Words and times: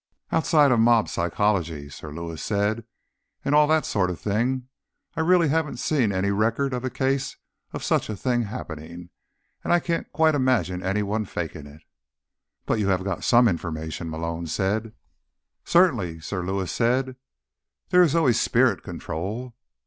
"Outside 0.31 0.71
of 0.71 0.79
mob 0.79 1.09
psychology," 1.09 1.87
Sir 1.87 2.11
Lewis 2.11 2.41
said, 2.43 2.85
"and 3.45 3.53
all 3.53 3.67
that 3.67 3.85
sort 3.85 4.09
of 4.09 4.19
thing, 4.19 4.67
I 5.15 5.19
really 5.21 5.49
haven't 5.49 5.77
seen 5.77 6.11
any 6.11 6.31
record 6.31 6.73
of 6.73 6.83
a 6.83 6.89
case 6.89 7.37
of 7.71 7.83
such 7.83 8.09
a 8.09 8.15
thing 8.15 8.45
happening. 8.45 9.11
And 9.63 9.71
I 9.71 9.79
can't 9.79 10.11
quite 10.11 10.33
imagine 10.33 10.81
anyone 10.81 11.25
faking 11.25 11.67
it." 11.67 11.83
"But 12.65 12.79
you 12.79 12.87
have 12.87 13.03
got 13.03 13.23
some 13.23 13.47
information?" 13.47 14.09
Malone 14.09 14.47
said. 14.47 14.93
"Certainly," 15.65 16.21
Sir 16.21 16.43
Lewis 16.43 16.71
said. 16.71 17.15
"There 17.89 18.01
is 18.01 18.15
always 18.15 18.41
spirit 18.41 18.81
control." 18.81 19.53